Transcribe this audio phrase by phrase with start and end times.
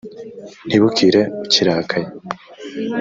[0.67, 2.07] ntibukire ukirakaye